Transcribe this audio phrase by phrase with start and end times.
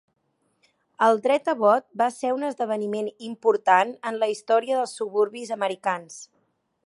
[1.07, 6.19] El dret a vot va ser un esdeveniment important en la història dels suburbis americans.